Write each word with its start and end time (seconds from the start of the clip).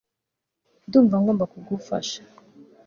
ndumva 0.87 1.15
ngomba 1.21 1.43
kugufasha 1.51 2.19